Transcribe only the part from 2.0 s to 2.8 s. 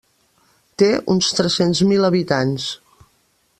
habitants.